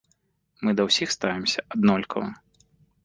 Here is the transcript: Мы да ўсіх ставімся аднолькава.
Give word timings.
Мы 0.67 0.71
да 0.79 0.85
ўсіх 0.87 1.13
ставімся 1.17 1.67
аднолькава. 1.77 2.29